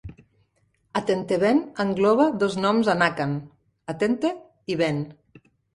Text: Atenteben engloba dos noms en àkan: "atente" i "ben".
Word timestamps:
Atenteben 0.99 1.61
engloba 1.85 2.27
dos 2.45 2.59
noms 2.65 2.91
en 2.95 3.07
àkan: 3.11 3.39
"atente" 3.95 4.37
i 4.75 4.81
"ben". 4.85 5.07